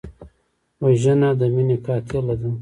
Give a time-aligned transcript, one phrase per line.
[0.83, 2.49] وژنه د مینې قاتله ده